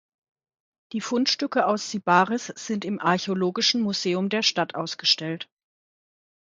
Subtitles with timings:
[0.93, 5.47] Die Fundstücke aus Sybaris sind im archäologischen Museum der Stadt ausgestellt.